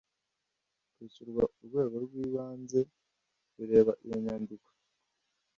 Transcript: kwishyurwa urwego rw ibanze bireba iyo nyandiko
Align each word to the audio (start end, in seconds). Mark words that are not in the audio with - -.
kwishyurwa 0.93 1.43
urwego 1.59 1.95
rw 2.05 2.13
ibanze 2.25 2.79
bireba 3.55 3.91
iyo 4.05 4.17
nyandiko 4.23 4.69